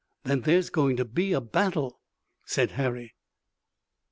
[0.23, 1.99] "Then there's going to be a battle,"
[2.43, 3.13] said Harry.